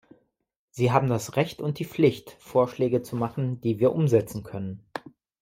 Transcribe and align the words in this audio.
Sie 0.71 0.91
haben 0.91 1.09
das 1.09 1.35
Recht 1.35 1.61
und 1.61 1.77
die 1.77 1.85
Pflicht, 1.85 2.31
Vorschläge 2.39 3.03
zu 3.03 3.15
machen, 3.15 3.61
die 3.61 3.79
wir 3.79 3.93
umsetzen 3.93 4.41
können. 4.41 4.83